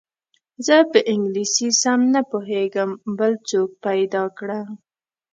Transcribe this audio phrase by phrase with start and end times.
[0.65, 4.59] زه په انګلیسي سم نه پوهېږم بل څوک پیدا کړه.